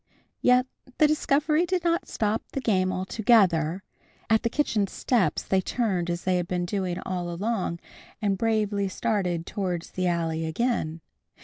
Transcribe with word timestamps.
Yet 0.41 0.65
the 0.97 1.05
discovery 1.05 1.67
did 1.67 1.83
not 1.83 2.07
stop 2.07 2.41
the 2.53 2.59
game 2.59 2.91
altogether. 2.91 3.83
At 4.31 4.41
the 4.41 4.49
kitchen 4.49 4.87
steps 4.87 5.43
they 5.43 5.61
turned 5.61 6.09
as 6.09 6.23
they 6.23 6.37
had 6.37 6.47
been 6.47 6.65
doing 6.65 6.97
all 7.05 7.31
along 7.31 7.77
and 8.19 8.35
bravely 8.35 8.87
started 8.87 9.45
towards 9.45 9.91
the 9.91 10.07
alley 10.07 10.43
again. 10.47 11.01